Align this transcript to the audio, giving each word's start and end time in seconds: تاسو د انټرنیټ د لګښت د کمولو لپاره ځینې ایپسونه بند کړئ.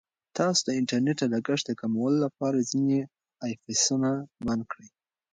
تاسو 0.37 0.61
د 0.65 0.69
انټرنیټ 0.79 1.17
د 1.21 1.25
لګښت 1.33 1.65
د 1.67 1.71
کمولو 1.81 2.17
لپاره 2.25 2.67
ځینې 2.71 2.99
ایپسونه 3.47 4.09
بند 4.45 4.63
کړئ. 4.71 4.87